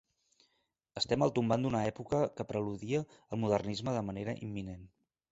Estem 1.01 1.25
al 1.25 1.33
tombant 1.35 1.65
d'una 1.67 1.81
època 1.89 2.21
que 2.39 2.45
preludia 2.51 3.01
el 3.37 3.41
modernisme 3.43 3.93
de 3.99 4.03
manera 4.07 4.35
imminent. 4.49 4.89